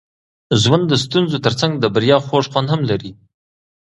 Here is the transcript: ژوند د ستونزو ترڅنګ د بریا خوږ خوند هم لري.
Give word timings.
ژوند 0.61 0.83
د 0.87 0.93
ستونزو 1.03 1.37
ترڅنګ 1.45 1.73
د 1.79 1.85
بریا 1.95 2.17
خوږ 2.25 2.45
خوند 2.51 2.67
هم 2.73 2.81
لري. 2.89 3.11